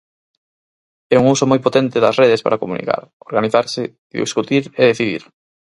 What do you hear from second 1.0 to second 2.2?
E un uso moi potente das